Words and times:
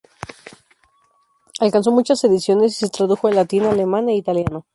Alcanzó 1.59 1.91
muchas 1.91 2.23
ediciones 2.23 2.71
y 2.71 2.75
se 2.75 2.89
tradujo 2.89 3.27
al 3.27 3.35
latín, 3.35 3.65
alemán 3.65 4.09
e 4.09 4.15
italiano. 4.15 4.65